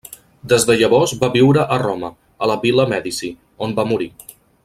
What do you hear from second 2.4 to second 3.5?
a la Vil·la Mèdici,